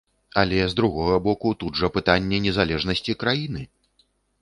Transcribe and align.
Але, 0.43 0.57
з 0.71 0.77
другога 0.79 1.19
боку, 1.27 1.53
тут 1.65 1.79
жа 1.83 1.91
пытанне 1.99 2.43
незалежнасці 2.49 3.19
краіны! 3.25 3.63